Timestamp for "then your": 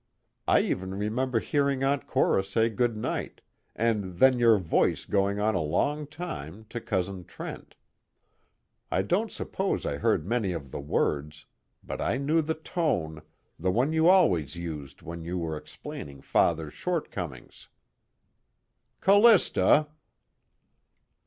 4.17-4.57